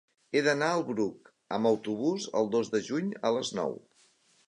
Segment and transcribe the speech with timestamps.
[0.31, 1.29] He d'anar al Bruc
[1.59, 3.83] amb autobús el dos de juny a les nou.